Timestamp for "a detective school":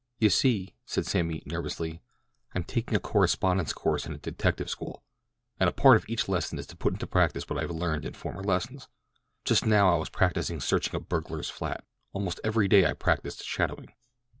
4.13-5.03